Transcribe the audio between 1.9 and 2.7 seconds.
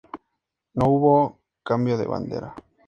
de bandera.